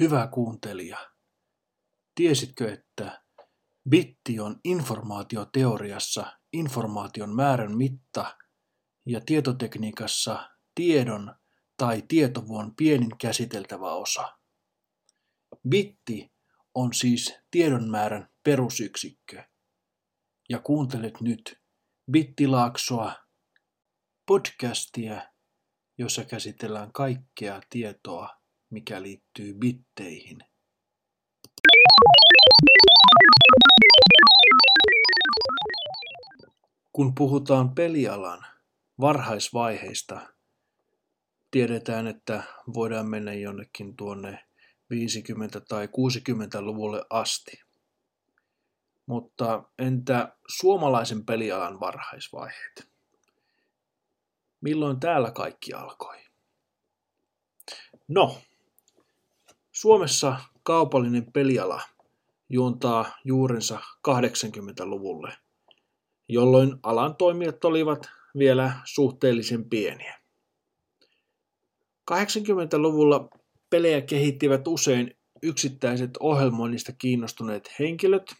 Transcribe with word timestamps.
Hyvä 0.00 0.26
kuuntelija, 0.26 1.10
tiesitkö, 2.14 2.72
että 2.72 3.24
bitti 3.88 4.40
on 4.40 4.60
informaatioteoriassa 4.64 6.38
informaation 6.52 7.36
määrän 7.36 7.76
mitta 7.76 8.36
ja 9.06 9.20
tietotekniikassa 9.26 10.50
tiedon 10.74 11.34
tai 11.76 12.02
tietovuon 12.08 12.76
pienin 12.76 13.18
käsiteltävä 13.18 13.94
osa? 13.94 14.38
Bitti 15.68 16.32
on 16.74 16.94
siis 16.94 17.34
tiedon 17.50 17.90
määrän 17.90 18.28
perusyksikkö. 18.44 19.42
Ja 20.48 20.58
kuuntelet 20.58 21.20
nyt 21.20 21.62
Bittilaaksoa, 22.10 23.14
podcastia, 24.26 25.30
jossa 25.98 26.24
käsitellään 26.24 26.92
kaikkea 26.92 27.60
tietoa 27.70 28.43
mikä 28.74 29.02
liittyy 29.02 29.54
bitteihin. 29.54 30.38
Kun 36.92 37.14
puhutaan 37.14 37.74
pelialan 37.74 38.46
varhaisvaiheista, 39.00 40.20
tiedetään, 41.50 42.06
että 42.06 42.42
voidaan 42.74 43.08
mennä 43.08 43.34
jonnekin 43.34 43.96
tuonne 43.96 44.44
50- 44.94 45.60
tai 45.68 45.86
60-luvulle 45.86 47.04
asti. 47.10 47.62
Mutta 49.06 49.62
entä 49.78 50.36
suomalaisen 50.48 51.26
pelialan 51.26 51.80
varhaisvaiheet? 51.80 52.90
Milloin 54.60 55.00
täällä 55.00 55.30
kaikki 55.30 55.72
alkoi? 55.72 56.24
No, 58.08 58.40
Suomessa 59.74 60.36
kaupallinen 60.62 61.32
peliala 61.32 61.82
juontaa 62.48 63.18
juurensa 63.24 63.80
80-luvulle, 64.08 65.36
jolloin 66.28 66.76
alan 66.82 67.16
toimijat 67.16 67.64
olivat 67.64 68.10
vielä 68.38 68.72
suhteellisen 68.84 69.68
pieniä. 69.68 70.18
80-luvulla 72.10 73.28
pelejä 73.70 74.00
kehittivät 74.00 74.68
usein 74.68 75.16
yksittäiset 75.42 76.10
ohjelmoinnista 76.20 76.92
kiinnostuneet 76.92 77.70
henkilöt. 77.78 78.34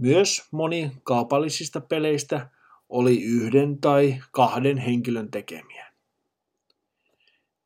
Myös 0.00 0.42
moni 0.52 0.92
kaupallisista 1.02 1.80
peleistä 1.80 2.50
oli 2.88 3.22
yhden 3.22 3.80
tai 3.80 4.20
kahden 4.32 4.78
henkilön 4.78 5.30
tekemiä. 5.30 5.92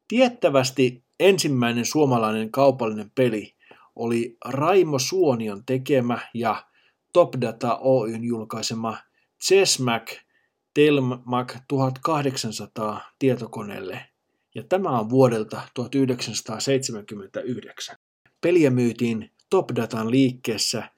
Tiettävästi 0.08 1.03
Ensimmäinen 1.24 1.84
suomalainen 1.84 2.50
kaupallinen 2.50 3.10
peli 3.14 3.54
oli 3.96 4.36
Raimo 4.44 4.98
Suonion 4.98 5.62
tekemä 5.66 6.18
ja 6.34 6.66
Topdata 7.12 7.78
Oyn 7.78 8.24
julkaisema 8.24 8.96
Chessmac 9.46 10.12
Telmac 10.74 11.56
1800 11.68 13.00
tietokoneelle, 13.18 14.04
ja 14.54 14.62
tämä 14.62 14.98
on 14.98 15.10
vuodelta 15.10 15.62
1979. 15.74 17.96
Peliä 18.40 18.70
myytiin 18.70 19.30
Topdatan 19.50 20.10
liikkeessä 20.10 20.90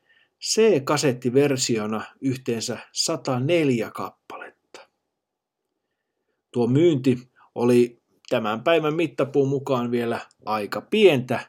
C-kasettiversiona 0.43 2.05
yhteensä 2.21 2.79
104 2.93 3.91
kappaletta. 3.91 4.81
Tuo 6.53 6.67
myynti 6.67 7.19
oli 7.55 8.06
tämän 8.31 8.63
päivän 8.63 8.95
mittapuun 8.95 9.49
mukaan 9.49 9.91
vielä 9.91 10.21
aika 10.47 10.81
pientä, 10.81 11.41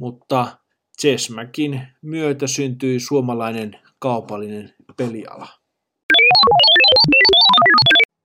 mutta 0.00 0.58
Chessmacin 1.00 1.86
myötä 2.02 2.46
syntyi 2.46 3.00
suomalainen 3.00 3.78
kaupallinen 3.98 4.74
peliala. 4.96 5.48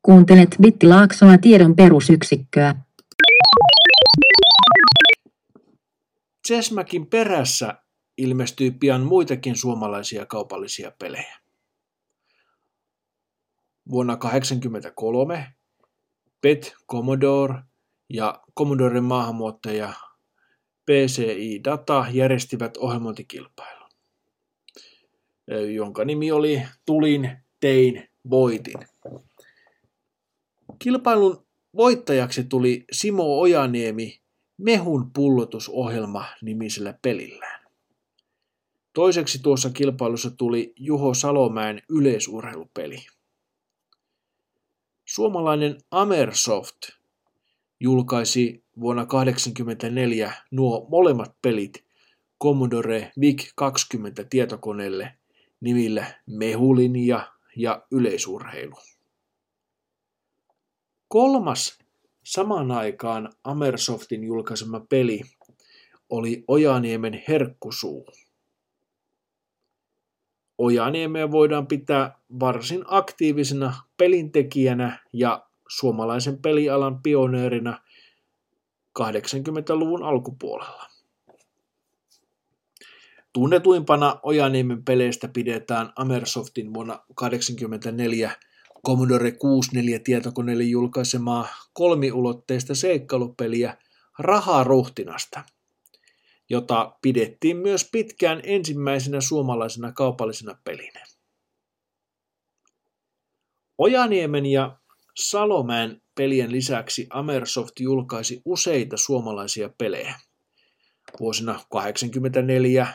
Kuuntelet 0.01 0.55
Bittilaaksoa 0.61 1.37
tiedon 1.37 1.75
perusyksikköä. 1.75 2.75
Chessmacin 6.47 7.07
perässä 7.07 7.83
ilmestyi 8.17 8.71
pian 8.71 9.01
muitakin 9.01 9.55
suomalaisia 9.55 10.25
kaupallisia 10.25 10.91
pelejä. 10.99 11.37
Vuonna 13.89 14.15
1983 14.15 15.53
Pet 16.41 16.75
Commodore 16.91 17.55
ja 18.13 18.41
Commodoren 18.57 19.03
maahanmuuttaja 19.03 19.93
PCI 20.85 21.63
Data 21.63 22.05
järjestivät 22.11 22.77
ohjelmointikilpailun, 22.77 23.89
jonka 25.75 26.05
nimi 26.05 26.31
oli 26.31 26.61
Tulin, 26.85 27.37
tein, 27.59 28.09
voitin. 28.29 28.79
Kilpailun 30.79 31.45
voittajaksi 31.75 32.43
tuli 32.43 32.85
Simo 32.91 33.39
Ojaniemi 33.39 34.21
Mehun 34.57 35.11
pullotusohjelma 35.13 36.25
nimisellä 36.41 36.93
pelillään. 37.01 37.61
Toiseksi 38.93 39.39
tuossa 39.41 39.69
kilpailussa 39.69 40.31
tuli 40.31 40.73
Juho 40.75 41.13
Salomäen 41.13 41.81
yleisurheilupeli. 41.89 43.05
Suomalainen 45.07 45.77
Amersoft 45.91 46.77
julkaisi 47.81 48.63
vuonna 48.79 49.05
1984 49.05 50.33
nuo 50.51 50.87
molemmat 50.89 51.35
pelit 51.41 51.83
Commodore 52.43 53.11
VIC-20 53.19 54.25
tietokoneelle 54.29 55.13
nimillä 55.61 56.05
Mehulinja 56.25 57.31
ja 57.55 57.83
Yleisurheilu. 57.91 58.75
Kolmas 61.07 61.79
samaan 62.23 62.71
aikaan 62.71 63.29
Amersoftin 63.43 64.23
julkaisema 64.23 64.79
peli 64.79 65.21
oli 66.09 66.43
Ojaniemen 66.47 67.23
herkkusuu. 67.27 68.07
Ojaniemeä 70.57 71.31
voidaan 71.31 71.67
pitää 71.67 72.19
varsin 72.39 72.83
aktiivisena 72.87 73.73
pelintekijänä 73.97 74.99
ja 75.13 75.50
suomalaisen 75.71 76.41
pelialan 76.41 77.01
pioneerina 77.01 77.79
80-luvun 78.99 80.03
alkupuolella. 80.03 80.87
Tunnetuimpana 83.33 84.19
Ojaniemen 84.23 84.85
peleistä 84.85 85.27
pidetään 85.27 85.93
Amersoftin 85.95 86.73
vuonna 86.73 86.93
1984 86.93 88.31
Commodore 88.87 89.31
64 89.31 89.99
tietokoneelle 89.99 90.63
julkaisemaa 90.63 91.47
kolmiulotteista 91.73 92.75
seikkailupeliä 92.75 93.77
Raharuhtinasta, 94.19 95.43
jota 96.49 96.97
pidettiin 97.01 97.57
myös 97.57 97.89
pitkään 97.91 98.41
ensimmäisenä 98.43 99.21
suomalaisena 99.21 99.91
kaupallisena 99.91 100.57
pelinä. 100.63 101.05
Ojaniemen 103.77 104.45
ja 104.45 104.80
Salomäen 105.15 106.01
pelien 106.15 106.51
lisäksi 106.51 107.07
Amersoft 107.09 107.79
julkaisi 107.79 108.41
useita 108.45 108.97
suomalaisia 108.97 109.69
pelejä. 109.77 110.15
Vuosina 111.19 111.59
84, 111.69 112.87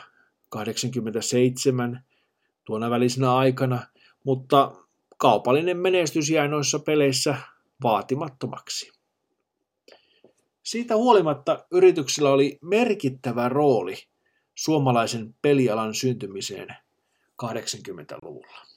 87 0.49 2.03
tuona 2.65 2.89
välisenä 2.89 3.35
aikana, 3.35 3.87
mutta 4.23 4.71
kaupallinen 5.17 5.77
menestys 5.77 6.29
jäi 6.29 6.47
noissa 6.47 6.79
peleissä 6.79 7.37
vaatimattomaksi. 7.83 8.91
Siitä 10.63 10.95
huolimatta 10.95 11.65
yrityksellä 11.71 12.31
oli 12.31 12.59
merkittävä 12.61 13.49
rooli 13.49 13.95
suomalaisen 14.55 15.35
pelialan 15.41 15.93
syntymiseen 15.93 16.67
80-luvulla. 17.43 18.76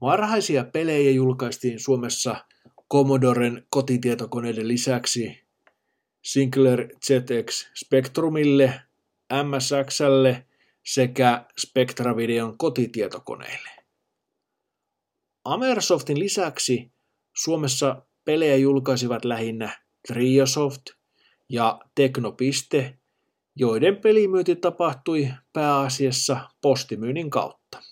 Varhaisia 0.00 0.64
pelejä 0.64 1.10
julkaistiin 1.10 1.80
Suomessa 1.80 2.44
Commodoren 2.92 3.66
kotitietokoneiden 3.70 4.68
lisäksi 4.68 5.40
Sinclair 6.22 6.88
ZX 7.06 7.70
Spectrumille, 7.84 8.80
MSXlle 9.32 10.46
sekä 10.86 11.44
Spectravideon 11.58 12.58
kotitietokoneille. 12.58 13.70
Amersoftin 15.44 16.18
lisäksi 16.18 16.92
Suomessa 17.36 18.02
pelejä 18.24 18.56
julkaisivat 18.56 19.24
lähinnä 19.24 19.78
Triosoft 20.08 20.82
ja 21.48 21.80
Teknopiste, 21.94 22.98
joiden 23.56 23.96
pelimyynti 23.96 24.56
tapahtui 24.56 25.30
pääasiassa 25.52 26.48
postimyynnin 26.60 27.30
kautta. 27.30 27.89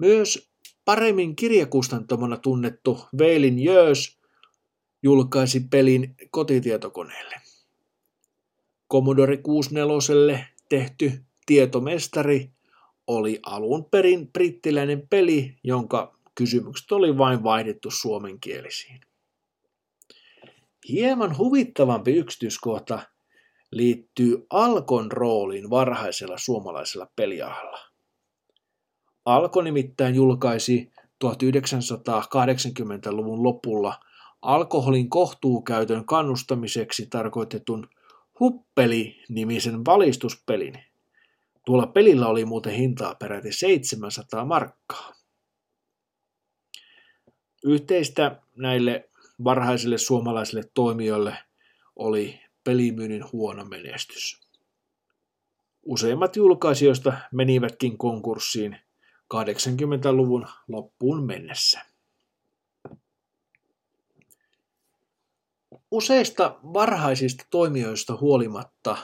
Myös 0.00 0.50
paremmin 0.84 1.36
kirjakustantamona 1.36 2.36
tunnettu 2.36 3.00
Veilin 3.18 3.58
Jöös 3.58 4.18
julkaisi 5.02 5.60
pelin 5.60 6.16
kotitietokoneelle. 6.30 7.40
Commodore 8.92 9.36
64 9.36 10.46
tehty 10.68 11.12
Tietomestari 11.46 12.50
oli 13.06 13.40
alun 13.42 13.84
perin 13.84 14.32
brittiläinen 14.32 15.08
peli, 15.08 15.56
jonka 15.64 16.18
kysymykset 16.34 16.92
oli 16.92 17.18
vain 17.18 17.42
vaihdettu 17.42 17.90
suomenkielisiin. 17.90 19.00
Hieman 20.88 21.38
huvittavampi 21.38 22.16
yksityiskohta 22.16 23.00
liittyy 23.72 24.46
Alkon 24.50 25.12
rooliin 25.12 25.70
varhaisella 25.70 26.38
suomalaisella 26.38 27.08
pelialalla. 27.16 27.89
Alko 29.24 29.62
nimittäin 29.62 30.14
julkaisi 30.14 30.92
1980-luvun 31.24 33.42
lopulla 33.42 34.00
alkoholin 34.42 35.10
kohtuukäytön 35.10 36.04
kannustamiseksi 36.04 37.06
tarkoitetun 37.06 37.88
Huppeli-nimisen 38.40 39.84
valistuspelin. 39.84 40.74
Tuolla 41.66 41.86
pelillä 41.86 42.26
oli 42.26 42.44
muuten 42.44 42.72
hintaa 42.72 43.14
peräti 43.14 43.52
700 43.52 44.44
markkaa. 44.44 45.12
Yhteistä 47.64 48.40
näille 48.56 49.10
varhaisille 49.44 49.98
suomalaisille 49.98 50.62
toimijoille 50.74 51.38
oli 51.96 52.40
pelimyynnin 52.64 53.24
huono 53.32 53.64
menestys. 53.64 54.40
Useimmat 55.82 56.36
julkaisijoista 56.36 57.12
menivätkin 57.32 57.98
konkurssiin 57.98 58.76
80-luvun 59.34 60.46
loppuun 60.68 61.26
mennessä. 61.26 61.80
Useista 65.90 66.58
varhaisista 66.62 67.44
toimijoista 67.50 68.16
huolimatta 68.16 68.96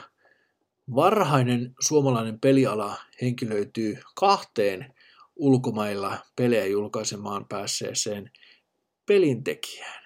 varhainen 0.94 1.74
suomalainen 1.80 2.40
peliala 2.40 2.96
henkilöityy 3.22 3.98
kahteen 4.14 4.94
ulkomailla 5.36 6.18
pelejä 6.36 6.66
julkaisemaan 6.66 7.46
päässeeseen 7.48 8.30
pelintekijään. 9.06 10.04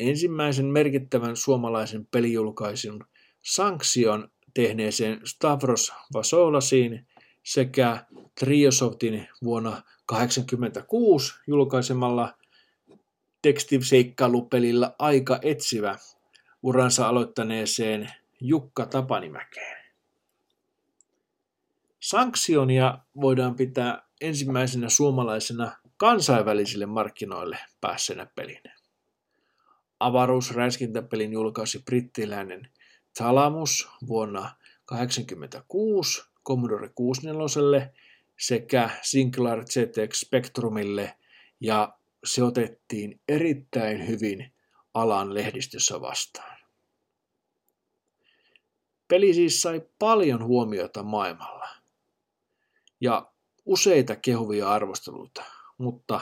Ensimmäisen 0.00 0.66
merkittävän 0.66 1.36
suomalaisen 1.36 2.06
pelijulkaisun 2.06 3.04
sanktion 3.42 4.30
tehneeseen 4.54 5.20
Stavros 5.24 5.92
Vasolasiin 6.12 7.06
sekä 7.42 8.06
Triosoftin 8.40 9.28
vuonna 9.44 9.70
1986 9.70 11.34
julkaisemalla 11.46 12.34
tekstivseikkailupelillä 13.42 14.94
Aika 14.98 15.38
etsivä 15.42 15.98
uransa 16.62 17.08
aloittaneeseen 17.08 18.10
Jukka 18.40 18.86
Tapanimäkeen. 18.86 19.80
Sanktionia 22.00 22.98
voidaan 23.20 23.54
pitää 23.54 24.02
ensimmäisenä 24.20 24.88
suomalaisena 24.88 25.72
kansainvälisille 25.96 26.86
markkinoille 26.86 27.58
päässeenä 27.80 28.26
pelinä. 28.26 28.76
Avaruusräiskintäpelin 30.00 31.32
julkaisi 31.32 31.78
brittiläinen 31.78 32.70
Thalamus 33.16 33.88
vuonna 34.06 34.40
1986 34.40 36.29
Commodore 36.46 36.90
64 36.94 37.90
sekä 38.38 38.90
Sinclair 39.02 39.64
ZX 39.66 40.20
Spectrumille 40.20 41.14
ja 41.60 41.94
se 42.24 42.42
otettiin 42.42 43.20
erittäin 43.28 44.08
hyvin 44.08 44.52
alan 44.94 45.34
lehdistössä 45.34 46.00
vastaan. 46.00 46.58
Peli 49.08 49.34
siis 49.34 49.62
sai 49.62 49.82
paljon 49.98 50.44
huomiota 50.44 51.02
maailmalla 51.02 51.68
ja 53.00 53.32
useita 53.64 54.16
kehuvia 54.16 54.68
arvosteluita, 54.68 55.42
mutta 55.78 56.20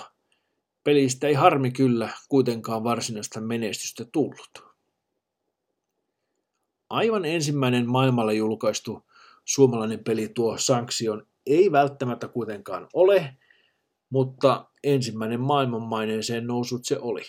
pelistä 0.85 1.27
ei 1.27 1.35
harmi 1.35 1.71
kyllä 1.71 2.09
kuitenkaan 2.29 2.85
varsinaista 2.85 3.41
menestystä 3.41 4.05
tullut. 4.05 4.65
Aivan 6.91 7.25
ensimmäinen 7.25 7.89
maailmalla 7.89 8.33
julkaistu 8.33 9.08
suomalainen 9.49 10.05
peli 10.05 10.29
tuo 10.29 10.59
sanktion 10.59 11.27
ei 11.47 11.73
välttämättä 11.73 12.29
kuitenkaan 12.29 12.89
ole, 12.93 13.37
mutta 14.11 14.71
ensimmäinen 14.85 15.41
maailmanmaineeseen 15.41 16.47
nousut 16.47 16.85
se 16.85 16.99
oli. 16.99 17.23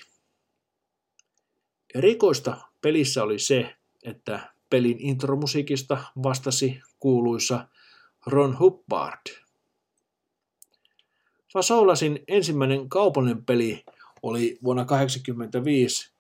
Erikoista 1.96 2.58
pelissä 2.82 3.24
oli 3.24 3.40
se, 3.40 3.76
että 4.04 4.54
pelin 4.70 5.00
intromusiikista 5.00 6.04
vastasi 6.24 6.82
kuuluisa 7.00 7.68
Ron 8.26 8.60
Hubbard. 8.60 9.22
Fasolasin 11.54 12.20
ensimmäinen 12.28 12.90
kaupallinen 12.90 13.46
peli 13.46 13.84
oli 14.24 14.60
vuonna 14.64 14.86
1985 14.86 16.14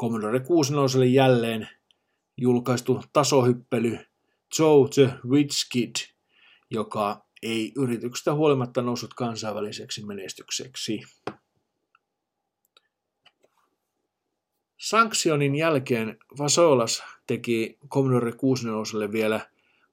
Commodore 0.00 0.40
64 0.40 1.22
jälleen 1.22 1.68
julkaistu 2.36 3.04
tasohyppely 3.12 3.98
Joe 4.58 4.88
the 4.94 5.14
Witch 5.28 5.68
Kid, 5.72 5.94
joka 6.70 7.24
ei 7.42 7.72
yrityksestä 7.76 8.34
huolimatta 8.34 8.82
noussut 8.82 9.14
kansainväliseksi 9.14 10.06
menestykseksi. 10.06 11.00
Sanktionin 14.78 15.54
jälkeen 15.54 16.18
Vasolas 16.38 17.02
teki 17.26 17.78
Commodore 17.88 18.32
64 18.32 19.12
vielä 19.12 19.40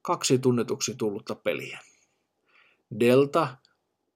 kaksi 0.01 0.39
tunnetuksi 0.39 0.95
tullutta 0.95 1.35
peliä. 1.35 1.79
Delta 2.99 3.57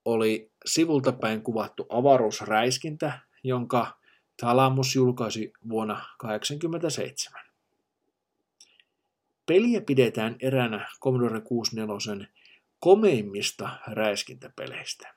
oli 0.04 0.50
sivulta 0.66 1.12
päin 1.12 1.42
kuvattu 1.42 1.86
avaruusräiskintä, 1.88 3.20
jonka 3.44 3.98
Thalamus 4.40 4.94
julkaisi 4.94 5.52
vuonna 5.68 5.94
1987. 5.94 7.43
Peliä 9.46 9.80
pidetään 9.80 10.36
eränä 10.40 10.88
Commodore 11.00 11.40
64 11.40 12.26
komeimmista 12.80 13.70
räiskintäpeleistä. 13.86 15.14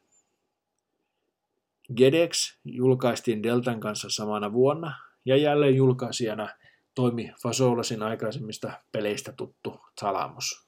Gedex 1.96 2.58
julkaistiin 2.66 3.44
Deltan 3.44 3.80
kanssa 3.80 4.10
samana 4.10 4.54
vuonna 4.54 4.96
ja 5.26 5.38
jälleen 5.38 5.76
julkaisijana 5.76 6.50
toimi 6.96 7.32
Fasolasin 7.44 8.04
aikaisemmista 8.04 8.72
peleistä 8.92 9.32
tuttu 9.32 9.80
Thalamus. 10.00 10.68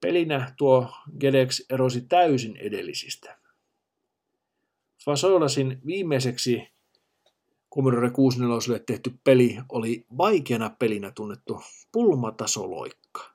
Pelinä 0.00 0.54
tuo 0.56 0.92
Gedex 1.20 1.60
erosi 1.70 2.00
täysin 2.00 2.56
edellisistä. 2.56 3.38
Fasolasin 5.04 5.80
viimeiseksi 5.86 6.68
Commodore 7.74 8.10
64 8.10 8.78
tehty 8.78 9.18
peli 9.24 9.58
oli 9.68 10.06
vaikeana 10.18 10.70
pelinä 10.70 11.10
tunnettu 11.10 11.60
pulmatasoloikka, 11.92 13.30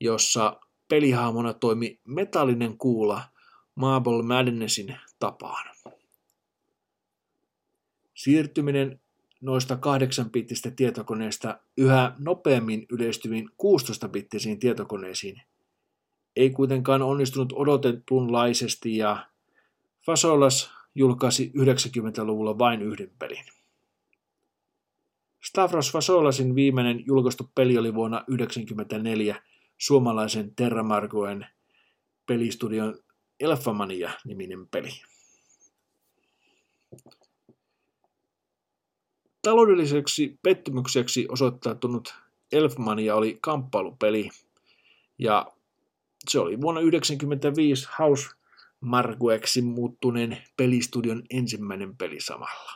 jossa 0.00 0.60
pelihahmona 0.88 1.54
toimi 1.54 2.00
metallinen 2.04 2.78
kuula 2.78 3.22
Marble 3.74 4.22
Madnessin 4.22 4.96
tapaan. 5.18 5.76
Siirtyminen 8.14 9.00
noista 9.40 9.74
8-bittistä 9.74 10.70
tietokoneista 10.76 11.60
yhä 11.76 12.12
nopeammin 12.18 12.86
yleistyviin 12.90 13.48
16-bittisiin 13.50 14.58
tietokoneisiin 14.58 15.42
ei 16.36 16.50
kuitenkaan 16.50 17.02
onnistunut 17.02 17.52
odotetunlaisesti 17.52 18.96
ja 18.96 19.26
Fasolas 20.06 20.70
julkaisi 20.94 21.52
90-luvulla 21.56 22.58
vain 22.58 22.82
yhden 22.82 23.10
pelin. 23.18 23.44
Stavros 25.44 25.92
Fasolasin 25.92 26.54
viimeinen 26.54 27.06
julkaistu 27.06 27.50
peli 27.54 27.78
oli 27.78 27.94
vuonna 27.94 28.16
1994 28.16 29.42
suomalaisen 29.78 30.54
Terramargoen 30.56 31.46
pelistudion 32.26 32.98
Elfamania-niminen 33.40 34.68
peli. 34.68 34.90
Taloudelliseksi 39.42 40.38
pettymykseksi 40.42 41.26
osoittautunut 41.28 42.14
Elfmania 42.52 43.14
oli 43.16 43.38
kamppailupeli 43.40 44.30
ja 45.18 45.46
se 46.28 46.38
oli 46.38 46.60
vuonna 46.60 46.80
1995 46.80 47.88
House 47.98 48.28
Margueksi 48.80 49.62
muuttuneen 49.62 50.38
pelistudion 50.56 51.22
ensimmäinen 51.30 51.96
peli 51.96 52.20
samalla. 52.20 52.72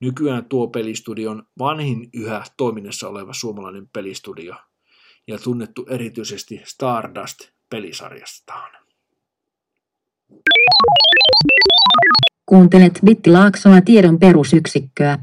Nykyään 0.00 0.44
tuo 0.44 0.68
pelistudio 0.68 1.30
on 1.30 1.46
vanhin 1.58 2.10
yhä 2.12 2.44
toiminnassa 2.56 3.08
oleva 3.08 3.32
suomalainen 3.32 3.88
pelistudio 3.88 4.54
ja 5.26 5.38
tunnettu 5.38 5.86
erityisesti 5.90 6.62
Stardust-pelisarjastaan. 6.64 8.84
Kuuntelet 12.46 13.00
Bittilaaksoa 13.04 13.80
tiedon 13.80 14.18
perusyksikköä. 14.18 15.18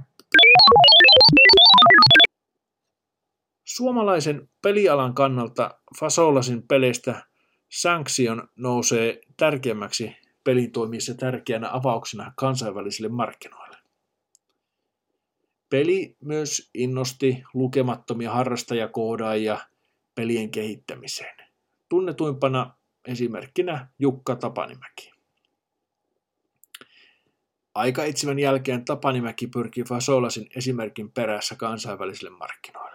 Suomalaisen 3.63 4.49
pelialan 4.61 5.13
kannalta 5.13 5.79
Fasolasin 5.99 6.67
peleistä 6.67 7.30
Sanction 7.71 8.47
nousee 8.55 9.21
tärkeämmäksi 9.37 10.15
pelitoimissa 10.43 11.15
tärkeänä 11.15 11.69
avauksena 11.71 12.33
kansainvälisille 12.35 13.09
markkinoille. 13.09 13.77
Peli 15.69 16.17
myös 16.19 16.69
innosti 16.73 17.43
lukemattomia 17.53 18.31
harrastajakoodaajia 18.31 19.59
pelien 20.15 20.51
kehittämiseen. 20.51 21.37
Tunnetuimpana 21.89 22.75
esimerkkinä 23.07 23.87
Jukka 23.99 24.35
Tapanimäki. 24.35 25.11
Aikaitsivän 27.75 28.39
jälkeen 28.39 28.85
Tapanimäki 28.85 29.47
pyrki 29.47 29.83
Fasolasin 29.83 30.49
esimerkin 30.55 31.11
perässä 31.11 31.55
kansainvälisille 31.55 32.29
markkinoille. 32.29 32.90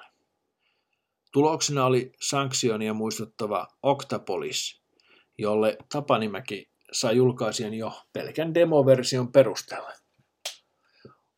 Tuloksena 1.36 1.86
oli 1.86 2.12
sanktionia 2.20 2.94
muistuttava 2.94 3.68
Octapolis, 3.82 4.80
jolle 5.38 5.76
Tapanimäki 5.92 6.70
sai 6.92 7.16
julkaisijan 7.16 7.74
jo 7.74 7.92
pelkän 8.12 8.54
demoversion 8.54 9.32
perusteella. 9.32 9.92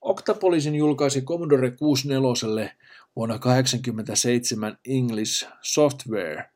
Octapolisin 0.00 0.75
julkaisi 0.75 1.23
Commodore 1.23 1.71
64 1.71 2.71
vuonna 3.17 3.38
1987 3.38 4.78
English 4.88 5.49
Software, 5.62 6.50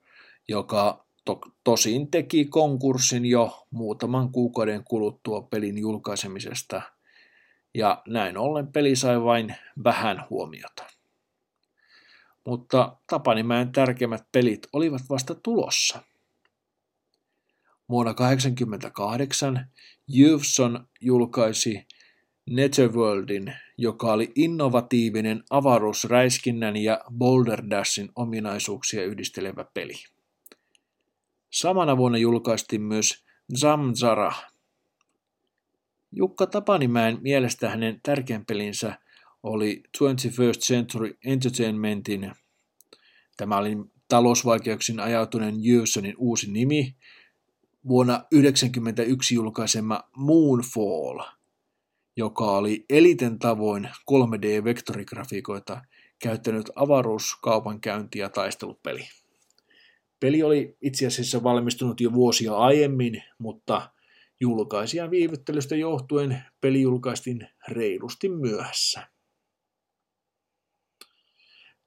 joka 0.48 1.04
to- 1.24 1.40
tosin 1.64 2.10
teki 2.10 2.44
konkurssin 2.44 3.26
jo 3.26 3.66
muutaman 3.70 4.32
kuukauden 4.32 4.84
kuluttua 4.84 5.42
pelin 5.42 5.78
julkaisemisesta, 5.78 6.82
ja 7.74 8.02
näin 8.08 8.38
ollen 8.38 8.72
peli 8.72 8.96
sai 8.96 9.22
vain 9.22 9.54
vähän 9.84 10.24
huomiota. 10.30 10.91
Mutta 12.46 12.96
Tapanimäen 13.06 13.72
tärkeimmät 13.72 14.22
pelit 14.32 14.66
olivat 14.72 15.02
vasta 15.10 15.34
tulossa. 15.34 16.02
Vuonna 17.88 18.14
1988 18.14 19.66
Jyvson 20.08 20.86
julkaisi 21.00 21.86
Netherworldin, 22.50 23.54
joka 23.78 24.12
oli 24.12 24.32
innovatiivinen 24.34 25.42
avaruusräiskinnän 25.50 26.76
ja 26.76 27.00
Boulder 27.18 27.62
Dashin 27.70 28.08
ominaisuuksia 28.16 29.04
yhdistelevä 29.04 29.64
peli. 29.74 29.94
Samana 31.50 31.96
vuonna 31.96 32.18
julkaistiin 32.18 32.82
myös 32.82 33.24
Zamzara. 33.58 34.32
Jukka 36.12 36.46
Tapanimäen 36.46 37.18
mielestä 37.22 37.68
hänen 37.68 38.00
tärkein 38.02 38.46
pelinsä 38.46 38.98
oli 39.42 39.82
21st 39.98 40.58
Century 40.58 41.18
Entertainmentin, 41.24 42.32
tämä 43.36 43.58
oli 43.58 43.76
talousvaikeuksiin 44.08 45.00
ajautuneen 45.00 45.64
Jyvsonin 45.64 46.14
uusi 46.18 46.50
nimi, 46.50 46.96
vuonna 47.88 48.12
1991 48.12 49.34
julkaisema 49.34 50.00
Moonfall, 50.16 51.20
joka 52.16 52.44
oli 52.44 52.84
eliten 52.90 53.38
tavoin 53.38 53.88
3D-vektorigrafiikoita 54.10 55.80
käyttänyt 56.22 56.70
avaruuskaupankäynti- 56.76 58.18
ja 58.18 58.28
taistelupeli. 58.28 59.08
Peli 60.20 60.42
oli 60.42 60.76
itse 60.80 61.06
asiassa 61.06 61.42
valmistunut 61.42 62.00
jo 62.00 62.12
vuosia 62.12 62.56
aiemmin, 62.56 63.22
mutta 63.38 63.90
julkaisijan 64.40 65.10
viivyttelystä 65.10 65.76
johtuen 65.76 66.42
peli 66.60 66.82
julkaistiin 66.82 67.48
reilusti 67.68 68.28
myöhässä. 68.28 69.11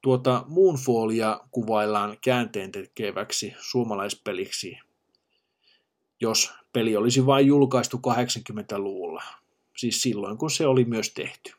Tuota 0.05 0.43
Moonfallia 0.47 1.39
kuvaillaan 1.51 2.17
käänteen 2.21 2.71
tekeväksi 2.71 3.53
suomalaispeliksi, 3.59 4.77
jos 6.21 6.53
peli 6.73 6.95
olisi 6.95 7.25
vain 7.25 7.47
julkaistu 7.47 7.97
80-luvulla, 7.97 9.23
siis 9.77 10.01
silloin 10.01 10.37
kun 10.37 10.51
se 10.51 10.67
oli 10.67 10.85
myös 10.85 11.13
tehty. 11.13 11.53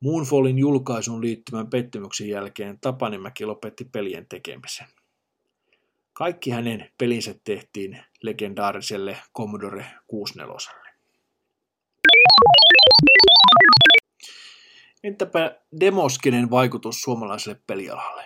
Moonfallin 0.00 0.58
julkaisuun 0.58 1.20
liittyvän 1.20 1.66
pettymyksen 1.66 2.28
jälkeen 2.28 2.78
Tapanimäki 2.80 3.44
lopetti 3.46 3.84
pelien 3.84 4.26
tekemisen. 4.26 4.86
Kaikki 6.12 6.50
hänen 6.50 6.90
pelinsä 6.98 7.34
tehtiin 7.44 7.98
legendaariselle 8.22 9.18
Commodore 9.36 9.86
64. 10.06 10.82
Entäpä 15.04 15.56
demoskenen 15.80 16.50
vaikutus 16.50 17.02
suomalaiselle 17.02 17.60
pelialalle? 17.66 18.24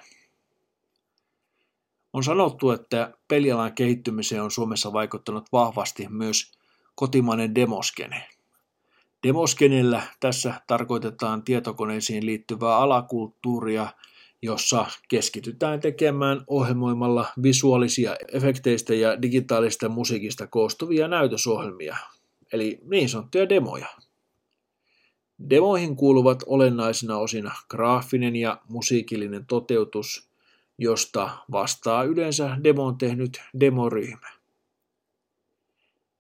On 2.13 2.25
sanottu, 2.25 2.71
että 2.71 3.13
pelialan 3.29 3.75
kehittymiseen 3.75 4.43
on 4.43 4.51
Suomessa 4.51 4.93
vaikuttanut 4.93 5.47
vahvasti 5.53 6.07
myös 6.09 6.53
kotimainen 6.95 7.55
demoskene. 7.55 8.29
Demoskenellä 9.23 10.03
tässä 10.21 10.55
tarkoitetaan 10.67 11.43
tietokoneisiin 11.43 12.27
liittyvää 12.27 12.77
alakulttuuria, 12.77 13.89
jossa 14.43 14.87
keskitytään 15.09 15.81
tekemään 15.81 16.45
ohjelmoimalla 16.47 17.27
visuaalisia 17.43 18.17
efekteistä 18.33 18.95
ja 18.95 19.23
digitaalista 19.23 19.89
musiikista 19.89 20.47
koostuvia 20.47 21.09
näytösohjelmia, 21.09 21.97
eli 22.53 22.79
niin 22.91 23.09
sanottuja 23.09 23.49
demoja. 23.49 23.87
Demoihin 25.51 25.97
kuuluvat 25.97 26.43
olennaisina 26.47 27.19
osina 27.19 27.55
graafinen 27.71 28.37
ja 28.37 28.61
musiikillinen 28.69 29.47
toteutus, 29.47 30.29
josta 30.79 31.31
vastaa 31.53 32.03
yleensä 32.05 32.57
demon 32.65 32.99
tehnyt 32.99 33.43
demoryhmä. 33.61 34.29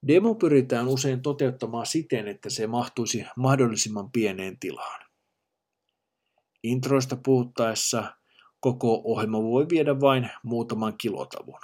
Demo 0.07 0.35
pyritään 0.35 0.89
usein 0.89 1.23
toteuttamaan 1.23 1.87
siten, 1.87 2.29
että 2.29 2.51
se 2.51 2.67
mahtuisi 2.67 3.25
mahdollisimman 3.37 4.11
pieneen 4.11 4.59
tilaan. 4.59 5.07
Introista 6.63 7.17
puhuttaessa 7.17 8.17
koko 8.61 9.03
ohjelma 9.05 9.43
voi 9.43 9.67
viedä 9.69 10.01
vain 10.01 10.31
muutaman 10.43 10.95
kilotavun. 10.99 11.61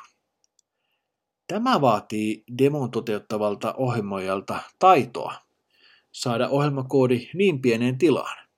Tämä 1.47 1.81
vaatii 1.81 2.45
demon 2.59 2.91
toteuttavalta 2.91 3.75
ohjelmoijalta 3.75 4.61
taitoa 4.79 5.35
saada 6.13 6.49
ohjelmakoodi 6.49 7.29
niin 7.35 7.63
pieneen 7.63 7.99
tilaan. 7.99 8.49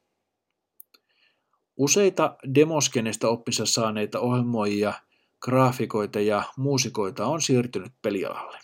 Useita 1.77 2.37
demoskenestä 2.55 3.29
oppissa 3.29 3.67
saaneita 3.67 4.21
ohjelmoijia, 4.21 4.93
graafikoita 5.41 6.21
ja 6.21 6.43
muusikoita 6.57 7.27
on 7.27 7.43
siirtynyt 7.43 7.93
pelialalle. 8.03 8.59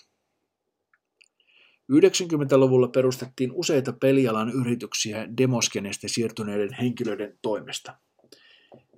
90-luvulla 1.93 2.89
perustettiin 2.89 3.53
useita 3.53 3.93
pelialan 3.93 4.51
yrityksiä 4.51 5.29
demoskenestä 5.37 6.09
siirtyneiden 6.09 6.73
henkilöiden 6.73 7.39
toimesta. 7.43 7.97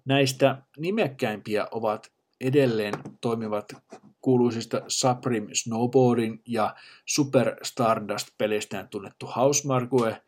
Näistä 0.05 0.63
nimekkäimpiä 0.79 1.69
ovat 1.71 2.13
edelleen 2.43 2.95
toimivat 3.21 3.73
kuuluisista 4.21 4.83
Supreme 4.89 5.55
Snowboardin 5.55 6.43
ja 6.47 6.75
Super 7.07 7.57
Stardust-peleistään 7.63 8.89
tunnettu 8.89 9.27
Housemarque, 9.27 10.23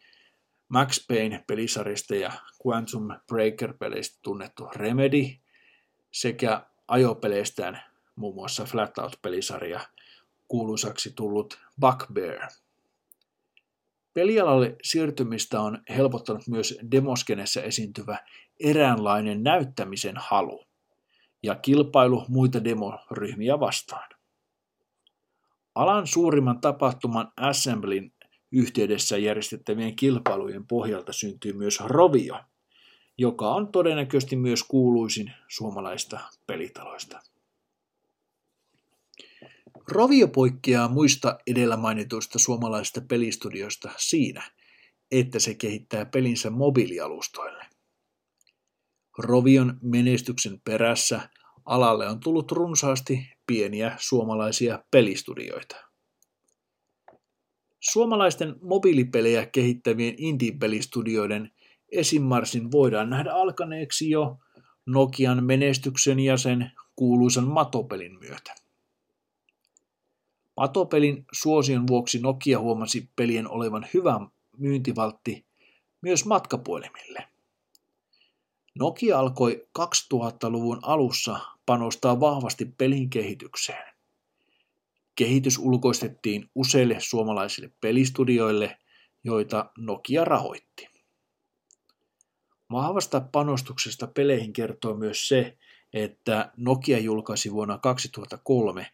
Max 0.69 1.07
Payne-pelisarista 1.09 2.15
ja 2.15 2.33
Quantum 2.67 3.09
Breaker-peleistä 3.09 4.19
tunnettu 4.23 4.69
Remedy 4.77 5.25
sekä 6.11 6.67
ajopeleistään 6.89 7.83
muun 8.17 8.35
muassa 8.35 8.65
Flatout-pelisarja 8.65 9.81
kuuluisaksi 10.49 11.13
tullut 11.17 11.59
Bugbear. 11.81 12.49
Pelialalle 14.15 14.77
siirtymistä 14.83 15.61
on 15.61 15.83
helpottanut 15.89 16.49
myös 16.49 16.79
demoskenessä 16.91 17.63
esiintyvä 17.63 18.19
eräänlainen 18.61 19.43
näyttämisen 19.43 20.15
halu 20.17 20.65
ja 21.45 21.55
kilpailu 21.55 22.25
muita 22.29 22.65
demoryhmiä 22.65 23.61
vastaan. 23.61 24.11
Alan 25.75 26.07
suurimman 26.07 26.61
tapahtuman 26.61 27.33
Assemblin 27.37 28.13
yhteydessä 28.53 29.19
järjestettävien 29.19 29.97
kilpailujen 29.97 30.67
pohjalta 30.67 31.13
syntyy 31.13 31.53
myös 31.53 31.81
Rovio, 31.81 32.41
joka 33.19 33.49
on 33.49 33.73
todennäköisesti 33.73 34.37
myös 34.37 34.63
kuuluisin 34.63 35.33
suomalaista 35.49 36.21
pelitaloista. 36.47 37.21
Rovio 39.89 40.29
poikkeaa 40.29 40.89
muista 40.89 41.39
edellä 41.47 41.77
mainituista 41.77 42.39
suomalaisista 42.39 43.01
pelistudioista 43.01 43.91
siinä, 43.97 44.43
että 45.11 45.39
se 45.39 45.55
kehittää 45.55 46.05
pelinsä 46.07 46.51
mobiilialustoille. 46.51 47.64
Rovion 49.19 49.79
menestyksen 49.83 50.61
perässä 50.65 51.29
alalle 51.65 52.09
on 52.09 52.21
tullut 52.21 52.53
runsaasti 52.53 53.29
pieniä 53.47 53.97
suomalaisia 53.99 54.85
pelistudioita. 54.91 55.77
Suomalaisten 57.81 58.57
mobiilipelejä 58.63 59.47
kehittävien 59.47 60.15
indie-pelistudioiden 60.19 61.51
esimarsin 61.93 62.73
voidaan 62.73 63.11
nähdä 63.11 63.33
alkaneeksi 63.33 64.11
jo 64.11 64.39
Nokian 64.87 65.45
menestyksen 65.45 66.21
ja 66.21 66.37
sen 66.37 66.71
kuuluisan 66.97 67.49
matopelin 67.49 68.19
myötä. 68.19 68.55
Matopelin 70.57 71.25
suosion 71.33 71.87
vuoksi 71.87 72.19
Nokia 72.19 72.59
huomasi 72.59 73.11
pelien 73.17 73.51
olevan 73.51 73.87
hyvä 73.95 74.21
myyntivaltti 74.59 75.47
myös 76.01 76.27
matkapuhelimille. 76.27 77.34
Nokia 78.79 79.19
alkoi 79.19 79.69
2000-luvun 79.79 80.79
alussa 80.83 81.41
panostaa 81.67 82.21
vahvasti 82.21 82.65
pelin 82.65 83.11
kehitykseen. 83.11 83.95
Kehitys 85.15 85.59
ulkoistettiin 85.59 86.51
useille 86.55 86.97
suomalaisille 86.99 87.71
pelistudioille, 87.81 88.79
joita 89.25 89.71
Nokia 89.79 90.25
rahoitti. 90.25 90.89
Vahvasta 92.71 93.21
panostuksesta 93.21 94.07
peleihin 94.07 94.53
kertoo 94.53 94.95
myös 94.95 95.29
se, 95.29 95.59
että 95.93 96.53
Nokia 96.57 96.99
julkaisi 96.99 97.53
vuonna 97.53 97.79
2003 97.79 98.87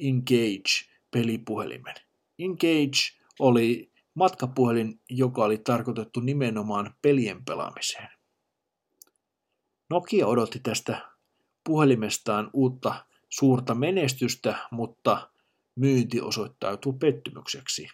Engage-pelipuhelimen. 0.00 1.94
Engage 2.38 2.98
oli 3.38 3.92
matkapuhelin, 4.14 5.00
joka 5.10 5.44
oli 5.44 5.58
tarkoitettu 5.58 6.20
nimenomaan 6.20 6.94
pelien 7.02 7.44
pelaamiseen. 7.44 8.15
Nokia 9.90 10.26
odotti 10.26 10.60
tästä 10.62 11.00
puhelimestaan 11.64 12.50
uutta 12.52 13.04
suurta 13.28 13.74
menestystä, 13.74 14.58
mutta 14.70 15.30
myynti 15.76 16.20
osoittautui 16.20 16.92
pettymykseksi. 16.92 17.88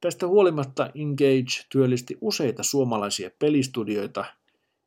Tästä 0.00 0.26
huolimatta 0.26 0.90
Engage 0.94 1.66
työllisti 1.68 2.18
useita 2.20 2.62
suomalaisia 2.62 3.30
pelistudioita, 3.38 4.24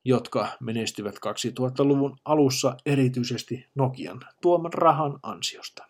jotka 0.05 0.47
menestyvät 0.59 1.15
2000-luvun 1.15 2.17
alussa 2.25 2.77
erityisesti 2.85 3.65
Nokian 3.75 4.19
tuoman 4.41 4.73
rahan 4.73 5.19
ansiosta. 5.23 5.85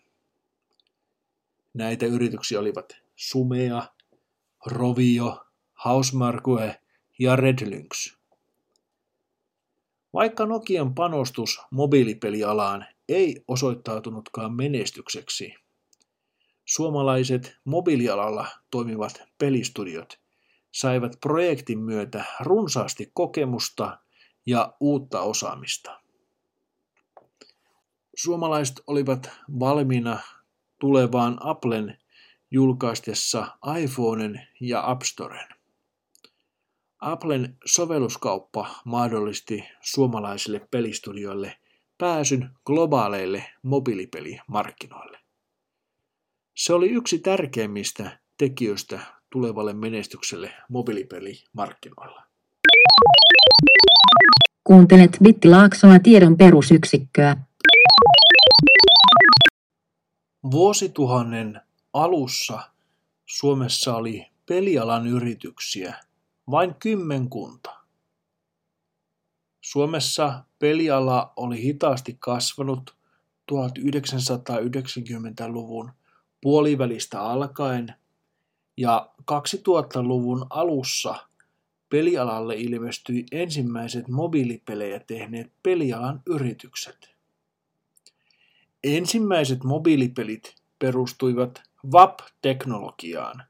Näitä 1.74 2.06
yrityksiä 2.06 2.60
olivat 2.60 2.96
Sumea, 3.16 3.82
Rovio, 4.66 5.46
Hausmarkue 5.72 6.80
ja 7.18 7.36
Redlynx. 7.36 8.21
Vaikka 10.12 10.46
Nokian 10.46 10.94
panostus 10.94 11.60
mobiilipelialaan 11.70 12.86
ei 13.08 13.44
osoittautunutkaan 13.48 14.54
menestykseksi, 14.56 15.54
suomalaiset 16.64 17.56
mobiilialalla 17.64 18.46
toimivat 18.70 19.22
pelistudiot 19.38 20.20
saivat 20.72 21.12
projektin 21.20 21.78
myötä 21.78 22.24
runsaasti 22.40 23.10
kokemusta 23.14 23.98
ja 24.46 24.72
uutta 24.80 25.20
osaamista. 25.20 26.00
Suomalaiset 28.16 28.80
olivat 28.86 29.30
valmiina 29.60 30.18
tulevaan 30.80 31.38
Applen 31.40 31.98
julkaistessa 32.50 33.46
iPhoneen 33.78 34.48
ja 34.60 34.90
App 34.90 35.02
Storen. 35.02 35.61
Applen 37.02 37.56
sovelluskauppa 37.64 38.66
mahdollisti 38.84 39.64
suomalaisille 39.80 40.60
pelistudioille 40.70 41.56
pääsyn 41.98 42.50
globaaleille 42.66 43.44
mobiilipelimarkkinoille. 43.62 45.18
Se 46.54 46.72
oli 46.72 46.90
yksi 46.90 47.18
tärkeimmistä 47.18 48.18
tekijöistä 48.38 49.00
tulevalle 49.32 49.72
menestykselle 49.72 50.52
mobiilipelimarkkinoilla. 50.68 52.22
Kuuntelet 54.64 55.18
Bitti 55.22 55.48
Laaksoa 55.48 55.98
tiedon 55.98 56.36
perusyksikköä. 56.36 57.36
Vuosituhannen 60.50 61.60
alussa 61.92 62.60
Suomessa 63.26 63.96
oli 63.96 64.26
pelialan 64.46 65.06
yrityksiä 65.06 65.94
vain 66.50 66.74
kymmenkunta. 66.74 67.70
Suomessa 69.60 70.44
peliala 70.58 71.32
oli 71.36 71.62
hitaasti 71.62 72.16
kasvanut 72.20 72.96
1990-luvun 73.52 75.92
puolivälistä 76.40 77.20
alkaen 77.20 77.94
ja 78.76 79.10
2000-luvun 79.32 80.46
alussa 80.50 81.14
pelialalle 81.88 82.54
ilmestyi 82.54 83.26
ensimmäiset 83.32 84.08
mobiilipelejä 84.08 85.00
tehneet 85.00 85.52
pelialan 85.62 86.22
yritykset. 86.26 87.12
Ensimmäiset 88.84 89.64
mobiilipelit 89.64 90.54
perustuivat 90.78 91.62
WAP-teknologiaan, 91.92 93.44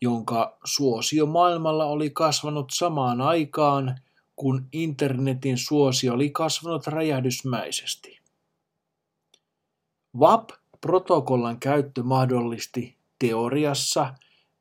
jonka 0.00 0.58
suosio 0.64 1.26
maailmalla 1.26 1.84
oli 1.84 2.10
kasvanut 2.10 2.70
samaan 2.72 3.20
aikaan, 3.20 4.00
kun 4.36 4.68
internetin 4.72 5.58
suosio 5.58 6.14
oli 6.14 6.30
kasvanut 6.30 6.86
räjähdysmäisesti. 6.86 8.20
WAP-protokollan 10.16 11.60
käyttö 11.60 12.02
mahdollisti 12.02 12.96
teoriassa 13.18 14.14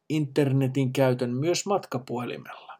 internetin 0.10 0.94
käytön 0.94 1.30
myös 1.30 1.66
matkapuhelimella. 1.66 2.80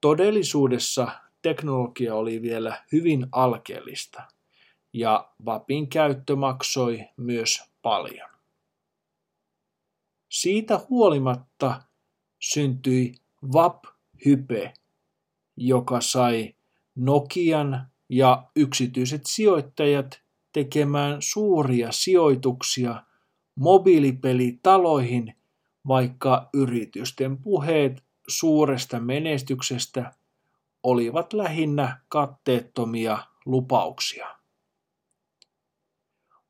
Todellisuudessa 0.00 1.08
teknologia 1.42 2.14
oli 2.14 2.42
vielä 2.42 2.84
hyvin 2.92 3.26
alkeellista 3.32 4.22
ja 4.92 5.28
VAPin 5.44 5.88
käyttö 5.88 6.36
maksoi 6.36 7.04
myös 7.16 7.62
paljon. 7.82 8.37
Siitä 10.28 10.80
huolimatta 10.90 11.82
syntyi 12.38 13.14
VAP-hype, 13.52 14.72
joka 15.56 16.00
sai 16.00 16.54
Nokian 16.94 17.86
ja 18.08 18.50
yksityiset 18.56 19.22
sijoittajat 19.26 20.22
tekemään 20.52 21.16
suuria 21.20 21.92
sijoituksia 21.92 23.02
mobiilipelitaloihin, 23.54 25.34
vaikka 25.86 26.48
yritysten 26.54 27.38
puheet 27.38 28.04
suuresta 28.28 29.00
menestyksestä 29.00 30.12
olivat 30.82 31.32
lähinnä 31.32 32.00
katteettomia 32.08 33.18
lupauksia. 33.46 34.28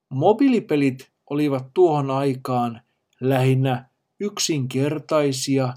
Mobiilipelit 0.08 1.12
olivat 1.30 1.66
tuohon 1.74 2.10
aikaan 2.10 2.82
lähinnä 3.20 3.88
yksinkertaisia 4.20 5.74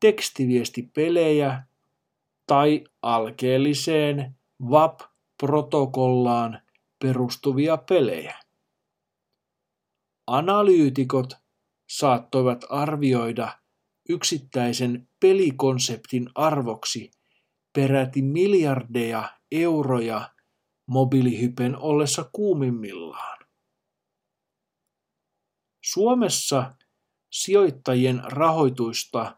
tekstiviestipelejä 0.00 1.62
tai 2.46 2.84
alkeelliseen 3.02 4.36
WAP-protokollaan 4.62 6.60
perustuvia 6.98 7.76
pelejä. 7.76 8.38
Analyytikot 10.26 11.36
saattoivat 11.88 12.64
arvioida 12.70 13.58
yksittäisen 14.08 15.08
pelikonseptin 15.20 16.30
arvoksi 16.34 17.10
peräti 17.72 18.22
miljardeja 18.22 19.28
euroja 19.52 20.30
mobiilihypen 20.86 21.78
ollessa 21.78 22.30
kuumimmillaan. 22.32 23.35
Suomessa 25.92 26.74
sijoittajien 27.32 28.22
rahoitusta 28.24 29.36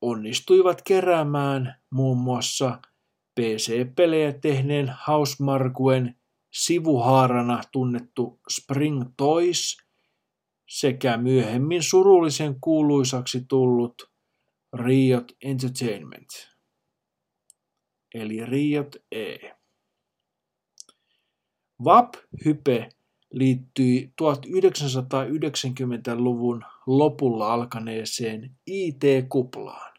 onnistuivat 0.00 0.82
keräämään 0.82 1.82
muun 1.90 2.18
muassa 2.18 2.78
PC-pelejä 3.40 4.32
tehneen 4.32 4.88
Hausmarkuen 4.98 6.20
sivuhaarana 6.50 7.62
tunnettu 7.72 8.40
Spring 8.50 9.02
Toys 9.16 9.76
sekä 10.68 11.16
myöhemmin 11.16 11.82
surullisen 11.82 12.60
kuuluisaksi 12.60 13.44
tullut 13.48 14.10
Riot 14.72 15.32
Entertainment, 15.42 16.28
eli 18.14 18.46
Riot 18.46 18.96
E. 19.12 19.36
VAP-hype 21.84 22.99
liittyi 23.32 24.12
1990-luvun 24.22 26.64
lopulla 26.86 27.52
alkaneeseen 27.52 28.56
IT-kuplaan, 28.66 29.92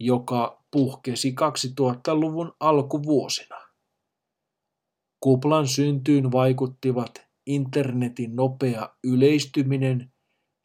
joka 0.00 0.64
puhkesi 0.70 1.34
2000-luvun 1.80 2.52
alkuvuosina. 2.60 3.56
Kuplan 5.20 5.68
syntyyn 5.68 6.32
vaikuttivat 6.32 7.26
internetin 7.46 8.36
nopea 8.36 8.88
yleistyminen 9.04 10.12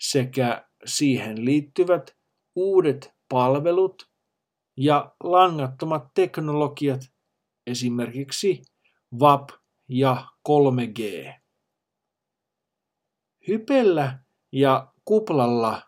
sekä 0.01 0.67
siihen 0.85 1.45
liittyvät 1.45 2.17
uudet 2.55 3.13
palvelut 3.29 4.09
ja 4.77 5.15
langattomat 5.23 6.03
teknologiat, 6.13 7.01
esimerkiksi 7.67 8.61
WAP 9.21 9.49
ja 9.89 10.25
3G. 10.49 11.33
Hypellä 13.49 14.19
ja 14.51 14.93
kuplalla 15.05 15.81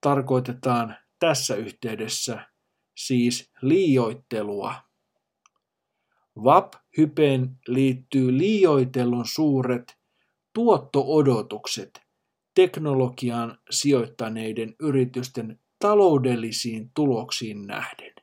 tarkoitetaan 0.00 0.96
tässä 1.18 1.54
yhteydessä 1.54 2.46
siis 2.96 3.52
liioittelua. 3.62 4.74
VAP-hypeen 6.44 7.56
liittyy 7.68 8.38
liioitellun 8.38 9.26
suuret 9.26 9.98
tuotto-odotukset 10.52 12.00
teknologiaan 12.54 13.58
sijoittaneiden 13.70 14.74
yritysten 14.80 15.60
taloudellisiin 15.78 16.90
tuloksiin 16.94 17.66
nähden. 17.66 18.14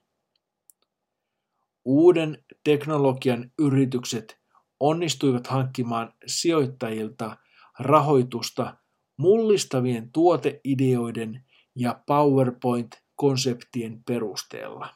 Uuden 1.85 2.43
teknologian 2.63 3.51
yritykset 3.59 4.39
onnistuivat 4.79 5.47
hankkimaan 5.47 6.13
sijoittajilta 6.25 7.37
rahoitusta 7.79 8.80
mullistavien 9.21 10.11
tuoteideoiden 10.11 11.45
ja 11.75 12.03
PowerPoint-konseptien 12.05 14.03
perusteella. 14.03 14.95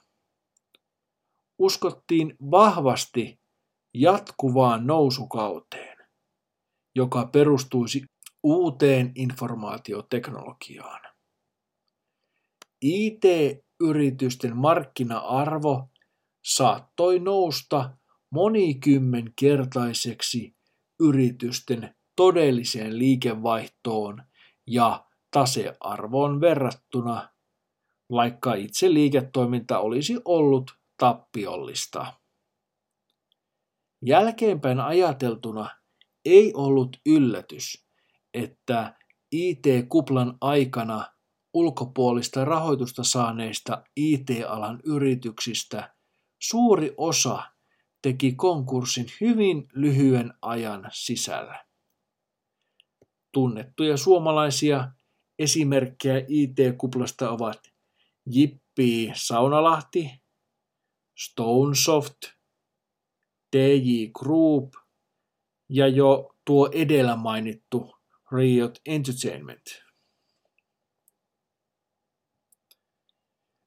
Uskottiin 1.60 2.36
vahvasti 2.52 3.40
jatkuvaan 3.94 4.88
nousukauteen, 4.88 5.98
joka 6.96 7.26
perustuisi 7.26 8.06
uuteen 8.44 9.12
informaatioteknologiaan. 9.16 11.02
IT-yritysten 12.82 14.58
markkina-arvo 14.58 15.90
saattoi 16.46 17.20
nousta 17.20 17.98
monikymmenkertaiseksi 18.30 20.56
yritysten 21.00 21.96
todelliseen 22.16 23.00
liikevaihtoon 23.00 24.24
ja 24.68 25.06
tasearvoon 25.32 26.42
verrattuna, 26.42 27.30
vaikka 28.12 28.54
itse 28.54 28.94
liiketoiminta 28.94 29.80
olisi 29.80 30.18
ollut 30.26 30.72
tappiollista. 30.98 32.14
Jälkeenpäin 34.06 34.80
ajateltuna 34.80 35.70
ei 36.26 36.54
ollut 36.54 36.98
yllätys, 37.06 37.86
että 38.34 38.96
IT-kuplan 39.32 40.38
aikana 40.42 41.06
ulkopuolista 41.54 42.46
rahoitusta 42.46 43.04
saaneista 43.04 43.84
IT-alan 43.96 44.80
yrityksistä 44.84 45.96
suuri 46.42 46.94
osa 46.98 47.44
teki 48.02 48.32
konkurssin 48.32 49.06
hyvin 49.22 49.68
lyhyen 49.74 50.34
ajan 50.42 50.90
sisällä. 50.92 51.65
Tunnettuja 53.36 53.98
suomalaisia 53.98 54.92
esimerkkejä 55.40 56.26
IT-kuplasta 56.28 57.30
ovat 57.30 57.60
Jippi 58.26 59.12
Saunalahti, 59.16 60.12
Stonesoft, 61.18 62.18
DJ 63.56 64.06
Group 64.20 64.74
ja 65.70 65.88
jo 65.88 66.36
tuo 66.46 66.70
edellä 66.74 67.16
mainittu 67.16 67.96
Riot 68.32 68.80
Entertainment. 68.86 69.66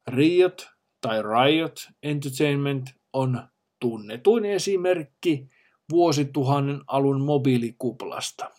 Riot 0.07 0.69
tai 1.01 1.23
Riot 1.23 1.75
Entertainment 2.03 2.91
on 3.13 3.49
tunnetuin 3.81 4.45
esimerkki 4.45 5.49
vuosituhannen 5.91 6.81
alun 6.87 7.21
mobiilikuplasta. 7.21 8.58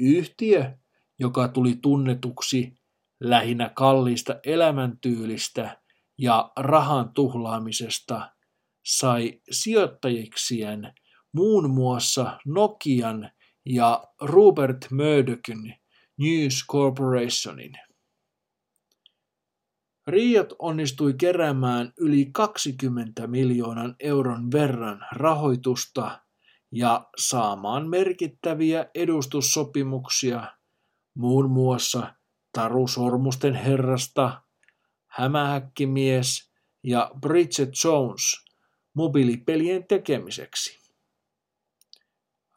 Yhtiö, 0.00 0.78
joka 1.18 1.48
tuli 1.48 1.78
tunnetuksi 1.82 2.74
lähinnä 3.20 3.70
kalliista 3.74 4.40
elämäntyylistä 4.44 5.80
ja 6.18 6.52
rahan 6.56 7.12
tuhlaamisesta, 7.14 8.30
sai 8.84 9.40
sijoittajiksien 9.50 10.94
muun 11.32 11.70
muassa 11.70 12.38
Nokian 12.46 13.30
ja 13.66 14.04
Rupert 14.20 14.86
Murdochin 14.90 15.74
News 16.18 16.64
Corporationin. 16.70 17.72
Riot 20.06 20.52
onnistui 20.58 21.14
keräämään 21.14 21.92
yli 21.98 22.30
20 22.32 23.26
miljoonan 23.26 23.96
euron 24.00 24.50
verran 24.52 25.06
rahoitusta 25.12 26.20
ja 26.72 27.08
saamaan 27.18 27.88
merkittäviä 27.88 28.86
edustussopimuksia 28.94 30.46
muun 31.14 31.50
muassa 31.50 32.14
Taru 32.52 32.88
Sormusten 32.88 33.54
herrasta, 33.54 34.42
Hämähäkkimies 35.06 36.50
ja 36.82 37.10
Bridget 37.20 37.70
Jones 37.84 38.44
mobiilipelien 38.94 39.86
tekemiseksi. 39.86 40.78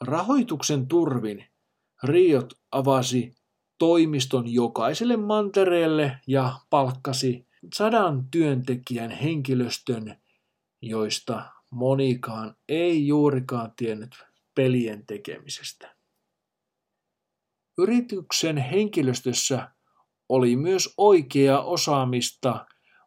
Rahoituksen 0.01 0.87
turvin 0.87 1.45
Riot 2.03 2.53
avasi 2.71 3.35
toimiston 3.77 4.53
jokaiselle 4.53 5.17
mantereelle 5.17 6.19
ja 6.27 6.59
palkkasi 6.69 7.47
sadan 7.73 8.27
työntekijän 8.31 9.11
henkilöstön, 9.11 10.21
joista 10.81 11.45
monikaan 11.73 12.55
ei 12.69 13.07
juurikaan 13.07 13.71
tiennyt 13.75 14.15
pelien 14.55 15.05
tekemisestä. 15.05 15.95
Yrityksen 17.77 18.57
henkilöstössä 18.57 19.71
oli 20.29 20.55
myös 20.55 20.93
oikeaa 20.97 21.63
osaamista, 21.63 22.65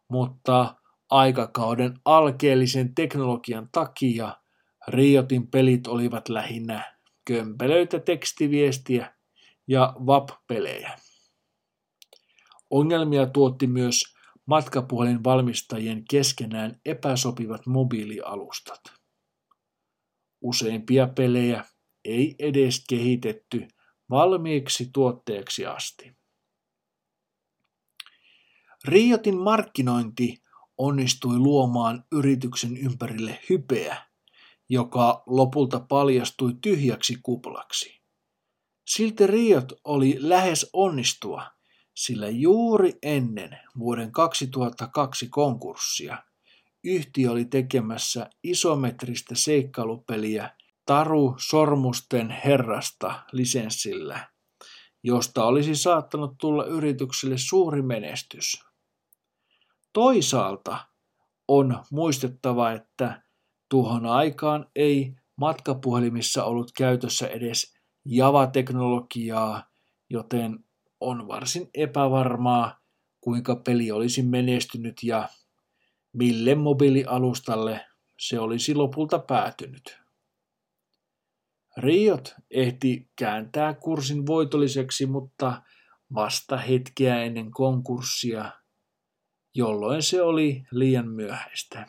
mutta 0.09 0.75
aikakauden 1.09 1.99
alkeellisen 2.05 2.95
teknologian 2.95 3.69
takia 3.71 4.37
Riotin 4.87 5.47
pelit 5.47 5.87
olivat 5.87 6.29
lähinnä 6.29 6.97
kömpelöitä 7.25 7.99
tekstiviestiä 7.99 9.15
ja 9.67 9.93
WAP-pelejä. 10.05 10.99
Ongelmia 12.69 13.25
tuotti 13.25 13.67
myös 13.67 14.16
matkapuhelinvalmistajien 14.47 16.05
keskenään 16.09 16.81
epäsopivat 16.85 17.65
mobiilialustat. 17.65 18.81
Useimpia 20.41 21.07
pelejä 21.07 21.65
ei 22.05 22.35
edes 22.39 22.83
kehitetty 22.89 23.67
valmiiksi 24.09 24.89
tuotteeksi 24.93 25.65
asti. 25.65 26.17
Riotin 28.85 29.37
markkinointi 29.37 30.37
onnistui 30.77 31.39
luomaan 31.39 32.03
yrityksen 32.11 32.77
ympärille 32.77 33.39
hypeä, 33.49 34.05
joka 34.69 35.23
lopulta 35.25 35.79
paljastui 35.79 36.53
tyhjäksi 36.61 37.17
kuplaksi. 37.23 38.01
Silti 38.87 39.27
Riot 39.27 39.73
oli 39.83 40.17
lähes 40.19 40.69
onnistua, 40.73 41.56
sillä 41.97 42.29
juuri 42.29 42.93
ennen 43.03 43.59
vuoden 43.79 44.11
2002 44.11 45.27
konkurssia 45.29 46.23
yhtiö 46.83 47.31
oli 47.31 47.45
tekemässä 47.45 48.29
isometristä 48.43 49.35
seikkailupeliä 49.35 50.49
Taru 50.85 51.35
Sormusten 51.37 52.29
herrasta 52.29 53.23
lisenssillä, 53.31 54.27
josta 55.03 55.45
olisi 55.45 55.75
saattanut 55.75 56.37
tulla 56.37 56.65
yritykselle 56.65 57.37
suuri 57.37 57.81
menestys. 57.81 58.63
Toisaalta 59.93 60.77
on 61.47 61.83
muistettava, 61.91 62.71
että 62.71 63.21
tuohon 63.69 64.05
aikaan 64.05 64.71
ei 64.75 65.13
matkapuhelimissa 65.35 66.43
ollut 66.43 66.71
käytössä 66.71 67.27
edes 67.27 67.73
Java-teknologiaa, 68.05 69.63
joten 70.09 70.66
on 70.99 71.27
varsin 71.27 71.69
epävarmaa, 71.73 72.79
kuinka 73.21 73.55
peli 73.55 73.91
olisi 73.91 74.21
menestynyt 74.23 75.03
ja 75.03 75.29
mille 76.13 76.55
mobiilialustalle 76.55 77.85
se 78.19 78.39
olisi 78.39 78.75
lopulta 78.75 79.19
päätynyt. 79.19 79.99
Riot 81.77 82.35
ehti 82.51 83.09
kääntää 83.15 83.73
kurssin 83.73 84.25
voitolliseksi, 84.25 85.05
mutta 85.05 85.61
vasta 86.13 86.57
hetkeä 86.57 87.23
ennen 87.23 87.51
konkurssia, 87.51 88.51
jolloin 89.55 90.03
se 90.03 90.21
oli 90.21 90.63
liian 90.71 91.07
myöhäistä. 91.07 91.85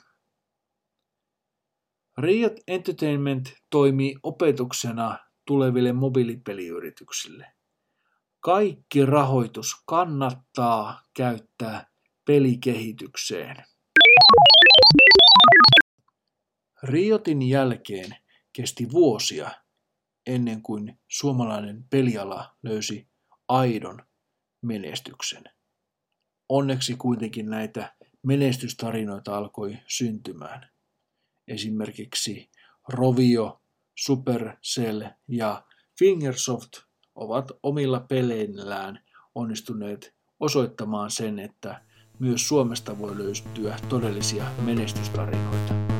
Riot 2.18 2.52
Entertainment 2.66 3.54
toimii 3.70 4.16
opetuksena 4.22 5.18
tuleville 5.46 5.92
mobiilipeliyrityksille. 5.92 7.57
Kaikki 8.40 9.06
rahoitus 9.06 9.82
kannattaa 9.86 11.02
käyttää 11.16 11.86
pelikehitykseen. 12.24 13.64
Riotin 16.82 17.42
jälkeen 17.42 18.16
kesti 18.52 18.90
vuosia 18.90 19.50
ennen 20.26 20.62
kuin 20.62 21.00
suomalainen 21.08 21.84
peliala 21.90 22.56
löysi 22.62 23.08
aidon 23.48 24.06
menestyksen. 24.62 25.44
Onneksi 26.48 26.94
kuitenkin 26.94 27.50
näitä 27.50 27.96
menestystarinoita 28.22 29.36
alkoi 29.36 29.78
syntymään. 29.86 30.70
Esimerkiksi 31.48 32.50
Rovio, 32.88 33.62
Supercell 33.98 35.02
ja 35.28 35.64
Fingersoft 35.98 36.87
ovat 37.18 37.52
omilla 37.62 38.00
peleillään 38.00 39.00
onnistuneet 39.34 40.14
osoittamaan 40.40 41.10
sen, 41.10 41.38
että 41.38 41.80
myös 42.18 42.48
Suomesta 42.48 42.98
voi 42.98 43.18
löytyä 43.18 43.76
todellisia 43.88 44.44
menestystarinoita. 44.64 45.97